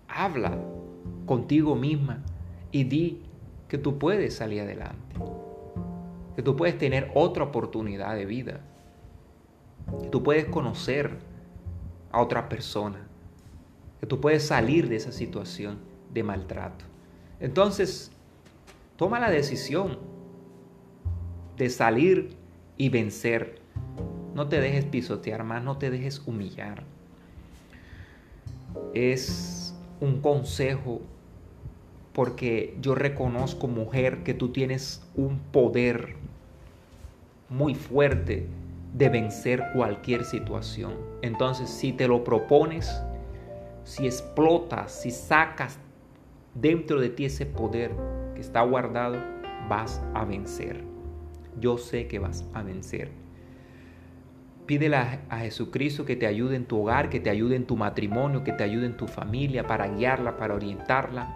Habla 0.09 0.59
contigo 1.25 1.75
misma. 1.75 2.21
y 2.71 2.85
di 2.85 3.21
que 3.67 3.77
tú 3.77 3.99
puedes 3.99 4.35
salir 4.35 4.61
adelante, 4.61 5.15
que 6.35 6.41
tú 6.41 6.55
puedes 6.55 6.75
tener 6.75 7.11
otra 7.13 7.43
oportunidad 7.43 8.15
de 8.15 8.25
vida, 8.25 8.61
que 10.01 10.07
tú 10.09 10.23
puedes 10.23 10.45
conocer 10.45 11.19
a 12.11 12.19
otra 12.19 12.49
persona, 12.49 13.07
que 13.99 14.07
tú 14.07 14.19
puedes 14.19 14.41
salir 14.41 14.89
de 14.89 14.95
esa 14.95 15.11
situación 15.11 15.77
de 16.11 16.23
maltrato. 16.23 16.83
Entonces, 17.39 18.11
toma 18.95 19.19
la 19.19 19.29
decisión 19.29 19.99
de 21.57 21.69
salir 21.69 22.35
y 22.75 22.89
vencer. 22.89 23.61
No 24.33 24.49
te 24.49 24.59
dejes 24.59 24.85
pisotear 24.85 25.43
más, 25.43 25.63
no 25.63 25.77
te 25.77 25.91
dejes 25.91 26.23
humillar. 26.25 26.92
Es 28.93 29.75
un 29.99 30.21
consejo 30.21 31.01
porque 32.13 32.77
yo 32.79 32.95
reconozco, 32.95 33.67
mujer, 33.67 34.23
que 34.23 34.33
tú 34.33 34.49
tienes 34.49 35.01
un 35.15 35.39
poder 35.39 36.15
muy 37.49 37.75
fuerte 37.75 38.47
de 38.93 39.09
vencer 39.09 39.63
cualquier 39.73 40.23
situación. 40.23 40.93
Entonces, 41.21 41.69
si 41.69 41.91
te 41.91 42.07
lo 42.07 42.23
propones, 42.23 43.01
si 43.83 44.05
explotas, 44.05 44.91
si 44.91 45.11
sacas 45.11 45.79
dentro 46.53 46.99
de 46.99 47.09
ti 47.09 47.25
ese 47.25 47.45
poder 47.45 47.91
que 48.35 48.41
está 48.41 48.61
guardado, 48.61 49.17
vas 49.67 50.01
a 50.13 50.23
vencer. 50.23 50.83
Yo 51.59 51.77
sé 51.77 52.07
que 52.07 52.19
vas 52.19 52.45
a 52.53 52.61
vencer. 52.61 53.22
Pídele 54.65 54.95
a, 54.95 55.39
Jesucristo 55.39 56.05
que 56.05 56.15
te 56.15 56.25
ayude 56.25 56.55
en 56.55 56.65
tu 56.65 56.81
hogar, 56.81 57.09
que 57.09 57.19
te 57.19 57.29
ayude 57.29 57.55
en 57.55 57.65
tu 57.65 57.75
matrimonio, 57.75 58.43
que 58.43 58.53
te 58.53 58.63
ayude 58.63 58.85
en 58.85 58.97
tu 58.97 59.07
familia, 59.07 59.67
para 59.67 59.87
guiarla, 59.87 60.37
para 60.37 60.55
orientarla. 60.55 61.35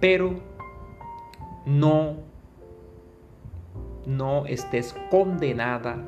Pero 0.00 0.40
no, 1.64 2.16
no 4.04 4.46
estés 4.46 4.94
condenada 5.10 6.04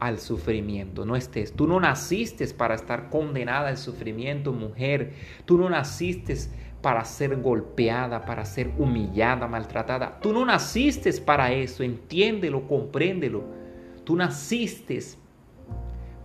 al 0.00 0.18
sufrimiento, 0.18 1.04
no 1.04 1.14
estés. 1.14 1.52
Tú 1.52 1.66
no 1.66 1.78
naciste 1.78 2.46
para 2.48 2.74
estar 2.74 3.10
condenada 3.10 3.68
al 3.68 3.76
sufrimiento, 3.76 4.52
mujer. 4.52 5.12
Tú 5.44 5.58
no 5.58 5.70
naciste 5.70 6.36
para 6.80 7.04
ser 7.04 7.40
golpeada, 7.40 8.24
para 8.24 8.44
ser 8.44 8.72
humillada, 8.78 9.46
maltratada. 9.46 10.18
Tú 10.20 10.32
no 10.32 10.44
naciste 10.44 11.12
para 11.20 11.52
eso, 11.52 11.84
entiéndelo, 11.84 12.66
compréndelo. 12.66 13.61
Tú 14.04 14.16
naciste 14.16 14.98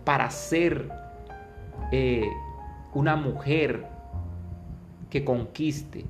para 0.04 0.30
ser 0.30 0.90
eh, 1.92 2.28
una 2.94 3.16
mujer 3.16 3.86
que 5.10 5.24
conquiste, 5.24 6.04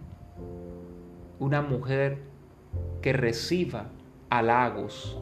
una 1.38 1.62
mujer 1.62 2.22
que 3.02 3.12
reciba 3.12 3.90
halagos, 4.30 5.18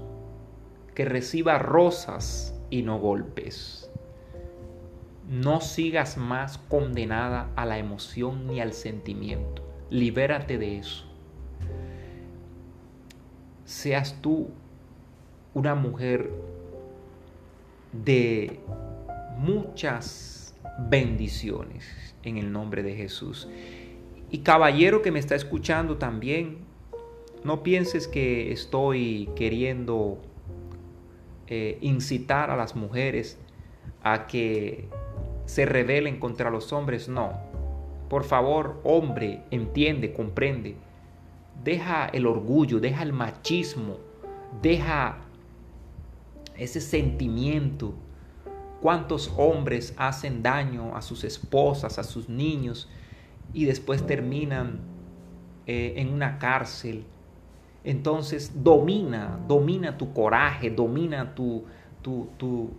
que 0.95 1.05
reciba 1.05 1.59
rosas 1.59 2.55
y 2.71 2.83
no 2.83 2.99
golpes. 2.99 3.91
No 5.29 5.61
sigas 5.61 6.17
más 6.17 6.59
condenada 6.59 7.51
a 7.57 7.67
la 7.67 7.79
emoción 7.79 8.47
ni 8.47 8.61
al 8.61 8.73
sentimiento. 8.73 9.63
Libérate 9.91 10.59
de 10.59 10.79
eso. 10.79 11.05
Seas 13.65 14.23
tú 14.23 14.51
una 15.57 15.75
mujer 15.75 16.31
de 18.05 18.61
muchas 19.39 20.55
bendiciones 20.91 22.15
en 22.25 22.37
el 22.37 22.53
nombre 22.53 22.83
de 22.83 22.95
Jesús. 22.95 23.49
Y 24.31 24.41
caballero 24.41 25.01
que 25.01 25.11
me 25.11 25.19
está 25.19 25.35
escuchando 25.35 25.97
también, 25.97 26.59
no 27.43 27.63
pienses 27.63 28.07
que 28.07 28.53
estoy 28.53 29.31
queriendo 29.35 30.19
eh, 31.47 31.79
incitar 31.81 32.51
a 32.51 32.57
las 32.57 32.77
mujeres 32.77 33.39
a 34.03 34.27
que 34.27 34.91
se 35.47 35.65
rebelen 35.65 36.21
contra 36.21 36.51
los 36.51 36.71
hombres, 36.75 37.09
no. 37.09 37.33
Por 38.11 38.25
favor, 38.25 38.79
hombre, 38.85 39.41
entiende, 39.51 40.13
comprende. 40.13 40.77
Deja 41.65 42.05
el 42.09 42.27
orgullo, 42.27 42.79
deja 42.79 43.03
el 43.03 43.15
machismo, 43.15 43.97
deja 44.61 45.23
ese 46.59 46.81
sentimiento. 46.81 47.95
¿Cuántos 48.81 49.33
hombres 49.37 49.95
hacen 49.97 50.43
daño 50.43 50.95
a 50.97 51.03
sus 51.03 51.25
esposas, 51.25 51.99
a 51.99 52.05
sus 52.05 52.29
niños 52.29 52.89
y 53.53 53.65
después 53.65 54.07
terminan 54.07 54.81
eh, 55.67 55.95
en 55.97 56.13
una 56.13 56.39
cárcel? 56.39 57.05
Entonces 57.85 58.53
domina, 58.63 59.39
domina 59.47 59.97
tu 59.97 60.13
coraje, 60.13 60.71
domina 60.71 61.35
tu, 61.35 61.65
tu, 62.03 62.29
tu, 62.37 62.71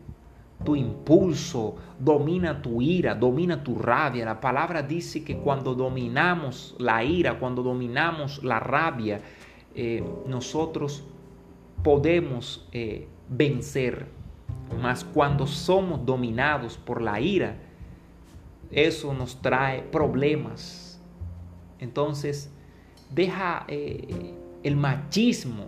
tu 0.64 0.76
impulso, 0.76 1.76
domina 2.00 2.62
tu 2.62 2.82
ira, 2.82 3.16
domina 3.16 3.64
tu 3.64 3.76
rabia. 3.76 4.26
La 4.26 4.42
palabra 4.42 4.82
dice 4.82 5.24
que 5.24 5.38
cuando 5.38 5.76
dominamos 5.76 6.76
la 6.78 7.04
ira, 7.04 7.40
cuando 7.40 7.64
dominamos 7.64 8.44
la 8.44 8.60
rabia, 8.60 9.22
eh, 9.76 10.04
nosotros 10.28 11.04
podemos 11.88 12.68
eh, 12.74 13.08
vencer. 13.30 14.08
Mas 14.82 15.06
cuando 15.06 15.48
somos 15.48 16.06
dominados 16.06 16.78
por 16.78 17.02
la 17.02 17.22
ira, 17.22 17.56
eso 18.70 19.14
nos 19.14 19.42
trae 19.42 19.84
problemas. 19.84 21.02
Entonces, 21.80 22.52
deja 23.10 23.64
eh, 23.70 24.36
el 24.64 24.76
machismo, 24.76 25.68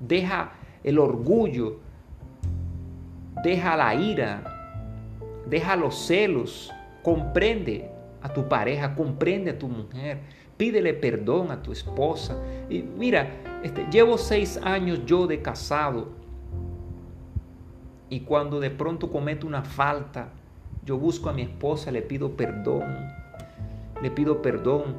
deja 0.00 0.50
el 0.82 0.98
orgullo, 0.98 1.78
deja 3.44 3.76
la 3.76 3.94
ira, 3.94 4.42
deja 5.48 5.76
los 5.76 5.94
celos, 5.94 6.72
comprende 7.04 7.88
a 8.20 8.32
tu 8.32 8.48
pareja, 8.48 8.96
comprende 8.96 9.52
a 9.52 9.58
tu 9.60 9.68
mujer, 9.68 10.22
pídele 10.56 10.94
perdón 10.94 11.50
a 11.50 11.62
tu 11.62 11.72
esposa. 11.72 12.36
Y 12.68 12.82
mira, 12.82 13.28
este, 13.62 13.86
llevo 13.90 14.18
seis 14.18 14.58
años 14.62 15.04
yo 15.06 15.26
de 15.26 15.42
casado 15.42 16.08
y 18.08 18.20
cuando 18.20 18.60
de 18.60 18.70
pronto 18.70 19.10
cometo 19.10 19.46
una 19.46 19.62
falta, 19.62 20.28
yo 20.84 20.96
busco 20.98 21.28
a 21.28 21.32
mi 21.32 21.42
esposa, 21.42 21.90
le 21.90 22.02
pido 22.02 22.36
perdón, 22.36 22.84
le 24.00 24.10
pido 24.10 24.42
perdón 24.42 24.94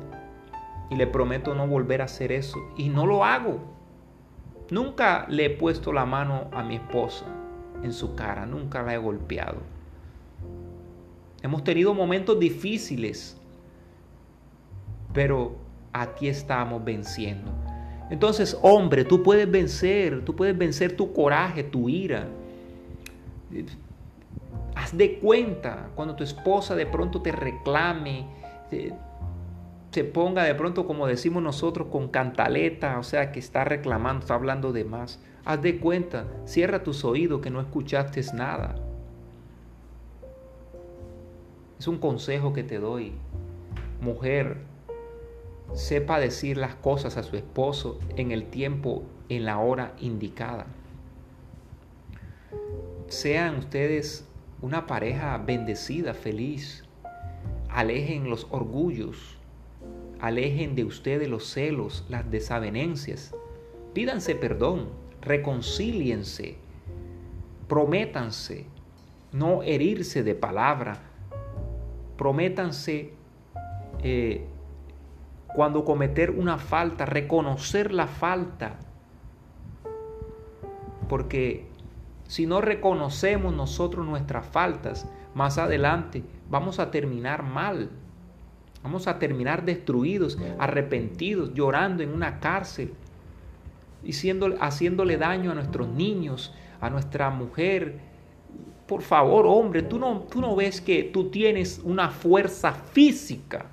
y 0.90 0.96
le 0.96 1.08
prometo 1.08 1.56
no 1.56 1.68
volver 1.68 2.02
a 2.02 2.06
hacer 2.06 2.32
eso 2.32 2.58
y 2.76 2.90
no 2.90 3.06
lo 3.06 3.24
hago. 3.24 3.60
Nunca 4.70 5.26
le 5.30 5.46
he 5.46 5.50
puesto 5.50 5.94
la 5.94 6.06
mano 6.06 6.50
a 6.52 6.62
mi 6.64 6.76
esposa 6.76 7.26
en 7.84 7.94
su 7.94 8.16
cara, 8.16 8.46
nunca 8.46 8.84
la 8.84 8.96
he 8.96 8.98
golpeado. 8.98 9.60
Hemos 11.42 11.64
tenido 11.64 11.94
momentos 11.94 12.38
difíciles, 12.38 13.40
pero 15.18 15.56
aquí 15.94 16.28
estamos 16.28 16.86
venciendo. 16.86 17.52
Entonces, 18.12 18.56
hombre, 18.62 19.04
tú 19.04 19.24
puedes 19.24 19.50
vencer, 19.50 20.24
tú 20.24 20.36
puedes 20.36 20.56
vencer 20.56 20.96
tu 20.96 21.12
coraje, 21.12 21.64
tu 21.64 21.90
ira. 21.90 22.28
Haz 24.76 24.96
de 24.96 25.18
cuenta 25.18 25.90
cuando 25.96 26.16
tu 26.16 26.24
esposa 26.24 26.76
de 26.76 26.86
pronto 26.86 27.20
te 27.24 27.32
reclame, 27.32 28.28
se 29.90 30.04
ponga 30.04 30.44
de 30.44 30.54
pronto, 30.54 30.86
como 30.86 31.08
decimos 31.08 31.42
nosotros, 31.42 31.88
con 31.92 32.10
cantaleta, 32.10 33.00
o 33.00 33.04
sea, 33.04 33.32
que 33.32 33.40
está 33.40 33.64
reclamando, 33.64 34.20
está 34.20 34.36
hablando 34.36 34.72
de 34.72 34.84
más. 34.84 35.20
Haz 35.46 35.64
de 35.64 35.80
cuenta, 35.80 36.28
cierra 36.46 36.84
tus 36.84 37.04
oídos 37.04 37.42
que 37.42 37.50
no 37.50 37.60
escuchaste 37.60 38.22
nada. 38.36 38.76
Es 41.80 41.88
un 41.88 41.98
consejo 41.98 42.54
que 42.54 42.62
te 42.62 42.78
doy. 42.78 43.14
Mujer, 44.00 44.67
sepa 45.74 46.20
decir 46.20 46.58
las 46.58 46.76
cosas 46.76 47.18
a 47.18 47.24
su 47.24 47.36
esposo 47.36 48.00
en 48.16 48.32
el 48.32 48.46
tiempo, 48.46 49.04
en 49.30 49.46
la 49.46 49.60
hora 49.60 49.94
indicada. 50.00 50.68
Sean 53.08 53.56
ustedes 53.56 54.26
una 54.62 54.88
pareja 54.88 55.38
bendecida, 55.38 56.14
feliz. 56.14 56.84
Alejen 57.70 58.30
los 58.30 58.48
orgullos. 58.50 59.38
Alejen 60.20 60.76
de 60.76 60.84
ustedes 60.84 61.30
los 61.30 61.48
celos, 61.48 62.06
las 62.10 62.30
desavenencias. 62.32 63.36
Pídanse 63.94 64.36
perdón 64.36 64.90
reconcíliense, 65.22 66.56
prométanse 67.68 68.66
no 69.34 69.62
herirse 69.62 70.24
de 70.24 70.36
palabra, 70.36 71.00
prométanse 72.18 73.12
eh, 74.02 74.46
cuando 75.58 75.84
cometer 75.84 76.30
una 76.30 76.60
falta, 76.60 77.08
reconocer 77.08 77.92
la 77.92 78.06
falta, 78.06 78.76
porque 81.10 81.66
si 82.28 82.46
no 82.46 82.62
reconocemos 82.62 83.56
nosotros 83.56 84.06
nuestras 84.06 84.46
faltas, 84.46 85.10
más 85.34 85.58
adelante 85.58 86.24
vamos 86.48 86.78
a 86.78 86.92
terminar 86.92 87.42
mal. 87.42 87.90
Vamos 88.84 89.08
a 89.08 89.18
terminar 89.18 89.66
destruidos, 89.66 90.38
arrepentidos, 90.60 91.56
llorando 91.56 92.04
en 92.04 92.14
una 92.14 92.40
cárcel, 92.40 92.94
y 94.04 94.12
haciéndole 94.12 95.18
daño 95.18 95.54
a 95.54 95.56
nuestros 95.56 95.90
niños, 95.90 96.54
a 96.80 96.92
nuestra 96.92 97.32
mujer. 97.32 97.98
Por 98.86 99.02
favor, 99.02 99.48
hombre, 99.48 99.82
tú 99.82 99.98
no, 99.98 100.20
tú 100.30 100.40
no 100.40 100.56
ves 100.56 100.82
que 100.82 101.06
tú 101.06 101.32
tienes 101.32 101.82
una 101.84 102.12
fuerza 102.12 102.74
física. 102.74 103.72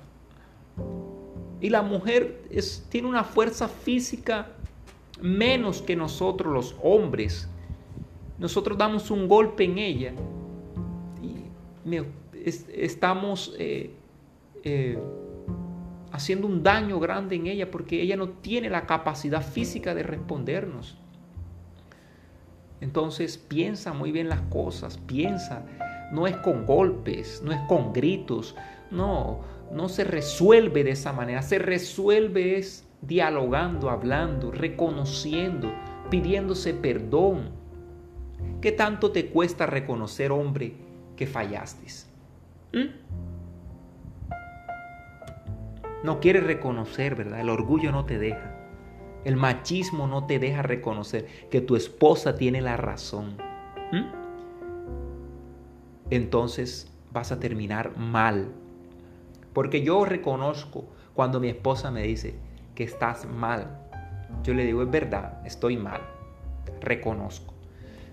Y 1.65 1.69
la 1.69 1.81
mujer 1.81 2.43
tiene 2.89 3.07
una 3.07 3.23
fuerza 3.23 3.67
física 3.67 4.49
menos 5.19 5.81
que 5.81 5.95
nosotros 5.95 6.53
los 6.53 6.75
hombres. 6.83 7.49
Nosotros 8.37 8.77
damos 8.77 9.09
un 9.09 9.27
golpe 9.27 9.63
en 9.63 9.79
ella 9.79 10.13
y 11.23 12.03
estamos 12.71 13.55
eh, 13.57 13.89
eh, 14.63 14.99
haciendo 16.11 16.45
un 16.45 16.61
daño 16.61 16.99
grande 16.99 17.35
en 17.35 17.47
ella 17.47 17.71
porque 17.71 17.99
ella 17.99 18.15
no 18.15 18.29
tiene 18.29 18.69
la 18.69 18.85
capacidad 18.85 19.41
física 19.41 19.95
de 19.95 20.03
respondernos. 20.03 20.99
Entonces 22.79 23.39
piensa 23.39 23.91
muy 23.91 24.11
bien 24.11 24.29
las 24.29 24.41
cosas, 24.51 24.99
piensa, 24.99 25.65
no 26.11 26.27
es 26.27 26.37
con 26.37 26.67
golpes, 26.67 27.41
no 27.43 27.51
es 27.51 27.59
con 27.67 27.91
gritos, 27.91 28.55
no, 28.91 29.41
no 29.71 29.89
se 29.89 30.03
resuelve 30.03 30.83
de 30.83 30.91
esa 30.91 31.13
manera, 31.13 31.41
se 31.41 31.59
resuelve 31.59 32.57
es 32.57 32.87
dialogando, 33.01 33.89
hablando, 33.89 34.51
reconociendo, 34.51 35.71
pidiéndose 36.09 36.73
perdón. 36.73 37.49
¿Qué 38.61 38.71
tanto 38.71 39.11
te 39.11 39.27
cuesta 39.27 39.65
reconocer, 39.65 40.31
hombre, 40.31 40.73
que 41.15 41.27
fallaste? 41.27 41.85
¿Mm? 42.73 43.05
No 46.03 46.19
quieres 46.19 46.43
reconocer, 46.43 47.15
¿verdad? 47.15 47.39
El 47.39 47.49
orgullo 47.49 47.91
no 47.91 48.05
te 48.05 48.19
deja. 48.19 48.51
El 49.23 49.37
machismo 49.37 50.07
no 50.07 50.27
te 50.27 50.37
deja 50.37 50.61
reconocer 50.61 51.25
que 51.49 51.61
tu 51.61 51.75
esposa 51.75 52.35
tiene 52.35 52.61
la 52.61 52.77
razón. 52.77 53.37
¿Mm? 53.91 54.25
Entonces 56.11 56.91
vas 57.11 57.31
a 57.31 57.39
terminar 57.39 57.97
mal. 57.97 58.51
Porque 59.55 59.83
yo 59.83 60.03
reconozco 60.03 60.83
cuando 61.13 61.39
mi 61.39 61.47
esposa 61.47 61.89
me 61.89 62.03
dice 62.03 62.35
que 62.75 62.83
estás 62.83 63.25
mal. 63.25 63.87
Yo 64.43 64.53
le 64.53 64.65
digo, 64.65 64.83
es 64.83 64.91
verdad, 64.91 65.39
estoy 65.45 65.77
mal. 65.77 66.01
Reconozco. 66.81 67.53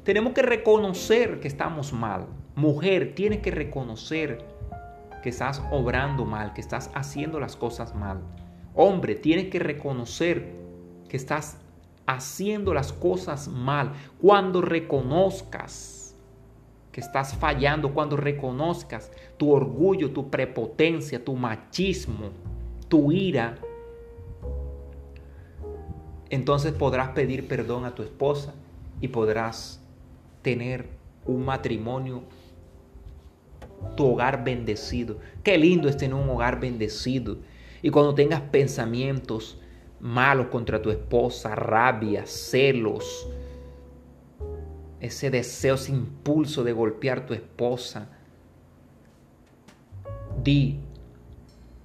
Tenemos 0.05 0.35
que 0.35 0.43
reconocer 0.43 1.41
que 1.41 1.49
estamos 1.49 1.93
mal. 1.93 2.29
Mujer, 2.55 3.17
tienes 3.17 3.41
que 3.41 3.51
reconocer 3.51 4.39
que 5.21 5.31
estás 5.31 5.61
obrando 5.73 6.25
mal, 6.27 6.53
que 6.53 6.61
estás 6.61 6.93
haciendo 6.95 7.41
las 7.41 7.57
cosas 7.57 7.93
mal. 7.97 8.21
Hombre, 8.77 9.17
tienes 9.17 9.49
que 9.49 9.59
reconocer 9.59 10.55
que 11.09 11.17
estás 11.17 11.59
haciendo 12.07 12.73
las 12.73 12.93
cosas 12.93 13.49
mal. 13.49 13.95
Cuando 14.21 14.61
reconozcas 14.61 16.02
que 16.93 17.01
estás 17.01 17.35
fallando, 17.35 17.95
cuando 17.95 18.17
reconozcas 18.17 19.11
tu 19.39 19.51
orgullo, 19.51 20.13
tu 20.13 20.31
prepotencia, 20.31 21.25
tu 21.25 21.35
machismo, 21.35 22.31
tu 22.89 23.11
ira, 23.11 23.59
entonces 26.33 26.73
podrás 26.73 27.11
pedir 27.11 27.47
perdón 27.49 27.85
a 27.85 27.95
tu 27.95 28.03
esposa 28.03 28.55
y 29.01 29.09
podrás 29.09 29.83
tener 30.41 30.89
un 31.27 31.45
matrimonio 31.45 32.23
tu 33.97 34.07
hogar 34.07 34.43
bendecido. 34.43 35.19
Qué 35.43 35.59
lindo 35.59 35.89
es 35.89 35.97
tener 35.97 36.15
un 36.15 36.29
hogar 36.31 36.59
bendecido. 36.61 37.37
Y 37.83 37.91
cuando 37.91 38.15
tengas 38.15 38.41
pensamientos 38.41 39.59
malos 40.01 40.47
contra 40.47 40.81
tu 40.81 40.91
esposa, 40.91 41.55
rabia, 41.55 42.25
celos, 42.27 43.29
ese 45.03 45.31
deseo, 45.31 45.75
ese 45.75 45.93
impulso 45.93 46.65
de 46.65 46.73
golpear 46.73 47.19
a 47.19 47.27
tu 47.27 47.35
esposa, 47.35 48.09
di, 50.43 50.81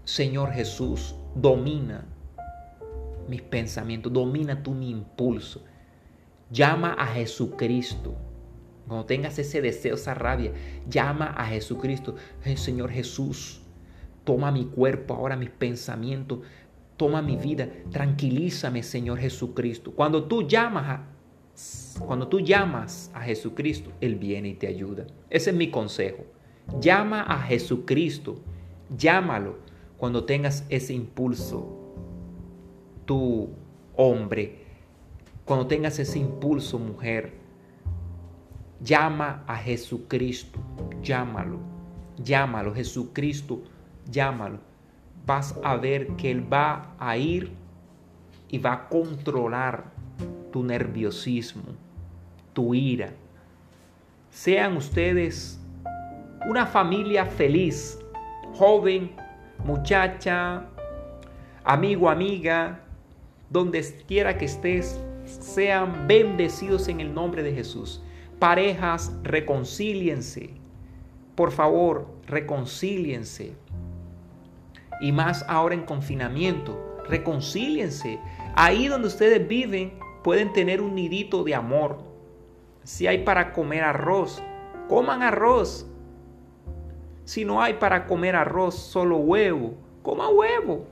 Señor 0.05 0.51
Jesús, 0.51 1.15
domina 1.35 2.05
mis 3.27 3.41
pensamientos, 3.41 4.13
domina 4.13 4.63
tú 4.63 4.71
mi 4.71 4.89
impulso. 4.89 5.65
Llama 6.49 6.93
a 6.93 7.07
Jesucristo 7.07 8.15
cuando 8.87 9.05
tengas 9.05 9.37
ese 9.37 9.61
deseo, 9.61 9.95
esa 9.95 10.13
rabia, 10.13 10.53
llama 10.89 11.33
a 11.37 11.45
Jesucristo. 11.47 12.15
Señor 12.55 12.89
Jesús, 12.89 13.61
toma 14.23 14.49
mi 14.49 14.65
cuerpo 14.65 15.13
ahora, 15.13 15.35
mis 15.35 15.49
pensamientos, 15.49 16.39
toma 16.95 17.21
mi 17.21 17.35
vida. 17.35 17.67
Tranquilízame, 17.91 18.83
Señor 18.83 19.19
Jesucristo. 19.19 19.91
Cuando 19.91 20.23
tú 20.23 20.47
llamas 20.47 20.85
a 20.87 21.03
cuando 22.05 22.27
tú 22.27 22.39
llamas 22.39 23.11
a 23.13 23.21
Jesucristo, 23.21 23.91
Él 24.01 24.15
viene 24.15 24.49
y 24.49 24.53
te 24.53 24.67
ayuda. 24.67 25.07
Ese 25.29 25.49
es 25.49 25.55
mi 25.55 25.71
consejo. 25.71 26.23
Llama 26.79 27.21
a 27.21 27.41
Jesucristo. 27.41 28.39
Llámalo 28.95 29.57
cuando 29.97 30.25
tengas 30.25 30.65
ese 30.69 30.93
impulso. 30.93 31.95
Tu 33.05 33.49
hombre. 33.95 34.65
Cuando 35.45 35.67
tengas 35.67 35.97
ese 35.99 36.19
impulso, 36.19 36.77
mujer 36.77 37.47
Llama 38.79 39.43
a 39.47 39.55
Jesucristo, 39.55 40.59
llámalo, 41.01 41.59
llámalo, 42.23 42.75
Jesucristo, 42.75 43.63
llámalo. 44.05 44.59
Vas 45.25 45.57
a 45.63 45.75
ver 45.77 46.15
que 46.15 46.29
Él 46.29 46.53
va 46.53 46.95
a 46.99 47.17
ir 47.17 47.53
y 48.49 48.59
va 48.59 48.73
a 48.73 48.89
controlar 48.89 49.91
tu 50.51 50.63
nerviosismo, 50.63 51.63
tu 52.53 52.73
ira. 52.73 53.13
Sean 54.29 54.77
ustedes 54.77 55.59
una 56.47 56.65
familia 56.65 57.25
feliz, 57.25 57.99
joven, 58.53 59.11
muchacha, 59.65 60.65
amigo, 61.63 62.09
amiga, 62.09 62.79
donde 63.49 63.83
quiera 64.07 64.37
que 64.37 64.45
estés, 64.45 64.99
sean 65.25 66.07
bendecidos 66.07 66.87
en 66.87 67.01
el 67.01 67.13
nombre 67.13 67.43
de 67.43 67.53
Jesús. 67.53 68.01
Parejas, 68.39 69.11
reconcíliense. 69.23 70.51
Por 71.35 71.51
favor, 71.51 72.07
reconcíliense. 72.27 73.53
Y 75.01 75.11
más 75.11 75.43
ahora 75.47 75.75
en 75.75 75.83
confinamiento, 75.83 77.03
reconcíliense. 77.07 78.19
Ahí 78.55 78.87
donde 78.87 79.07
ustedes 79.07 79.47
viven 79.47 79.93
pueden 80.27 80.51
tener 80.51 80.81
un 80.81 80.93
nidito 80.93 81.45
de 81.45 81.55
amor. 81.55 81.99
Si 82.83 83.07
hay 83.07 83.19
para 83.19 83.53
comer 83.53 83.85
arroz, 83.85 84.43
coman 84.89 85.23
arroz. 85.23 85.89
Si 87.23 87.45
no 87.45 87.61
hay 87.61 87.75
para 87.75 88.05
comer 88.07 88.35
arroz, 88.35 88.75
solo 88.75 89.19
huevo, 89.19 89.75
coma 90.03 90.27
huevo. 90.27 90.85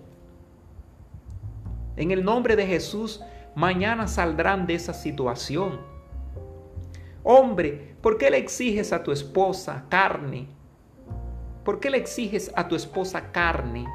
En 1.97 2.11
el 2.11 2.23
nombre 2.23 2.55
de 2.55 2.65
Jesús, 2.65 3.21
mañana 3.55 4.07
saldrán 4.07 4.67
de 4.67 4.75
esa 4.75 4.93
situación. 4.93 5.81
Hombre, 7.21 7.97
¿por 7.99 8.17
qué 8.17 8.29
le 8.29 8.37
exiges 8.37 8.93
a 8.93 9.03
tu 9.03 9.11
esposa 9.11 9.83
carne? 9.89 10.47
¿Por 11.65 11.81
qué 11.81 11.89
le 11.89 11.97
exiges 11.97 12.53
a 12.55 12.69
tu 12.69 12.75
esposa 12.77 13.33
carne 13.33 13.85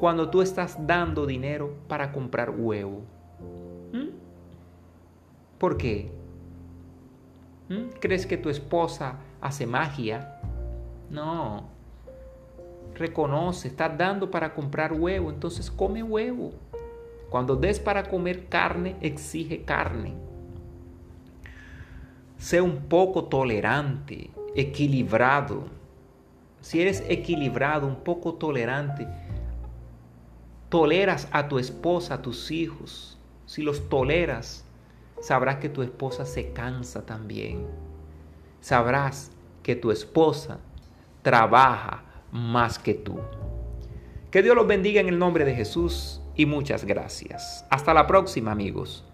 cuando 0.00 0.30
tú 0.30 0.40
estás 0.40 0.86
dando 0.86 1.26
dinero 1.26 1.74
para 1.86 2.12
comprar 2.12 2.48
huevo? 2.48 3.02
¿Mm? 3.92 4.23
¿Por 5.58 5.76
qué? 5.76 6.10
¿Mm? 7.68 7.98
¿Crees 8.00 8.26
que 8.26 8.36
tu 8.36 8.50
esposa 8.50 9.18
hace 9.40 9.66
magia? 9.66 10.40
No. 11.10 11.68
Reconoce, 12.94 13.68
estás 13.68 13.96
dando 13.96 14.30
para 14.30 14.54
comprar 14.54 14.92
huevo, 14.92 15.30
entonces 15.30 15.70
come 15.70 16.02
huevo. 16.02 16.52
Cuando 17.30 17.56
des 17.56 17.80
para 17.80 18.04
comer 18.04 18.48
carne, 18.48 18.96
exige 19.00 19.64
carne. 19.64 20.14
Sé 22.36 22.60
un 22.60 22.76
poco 22.88 23.24
tolerante, 23.24 24.30
equilibrado. 24.54 25.64
Si 26.60 26.80
eres 26.80 27.02
equilibrado, 27.08 27.86
un 27.86 27.96
poco 27.96 28.34
tolerante, 28.34 29.08
toleras 30.68 31.28
a 31.32 31.48
tu 31.48 31.58
esposa, 31.58 32.14
a 32.14 32.22
tus 32.22 32.50
hijos. 32.50 33.18
Si 33.46 33.62
los 33.62 33.88
toleras, 33.88 34.63
sabrás 35.20 35.56
que 35.56 35.68
tu 35.68 35.82
esposa 35.82 36.26
se 36.26 36.52
cansa 36.52 37.06
también. 37.06 37.66
Sabrás 38.60 39.30
que 39.62 39.76
tu 39.76 39.90
esposa 39.90 40.60
trabaja 41.22 42.04
más 42.30 42.78
que 42.78 42.94
tú. 42.94 43.18
Que 44.30 44.42
Dios 44.42 44.56
los 44.56 44.66
bendiga 44.66 45.00
en 45.00 45.08
el 45.08 45.18
nombre 45.18 45.44
de 45.44 45.54
Jesús 45.54 46.20
y 46.34 46.46
muchas 46.46 46.84
gracias. 46.84 47.64
Hasta 47.70 47.94
la 47.94 48.06
próxima 48.06 48.52
amigos. 48.52 49.04